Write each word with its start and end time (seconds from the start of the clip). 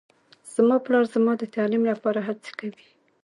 زما 0.53 0.75
پلار 0.85 1.05
زما 1.15 1.33
د 1.37 1.43
تعلیم 1.55 1.83
لپاره 1.91 2.19
هڅې 2.27 2.51
کوي 2.59 2.83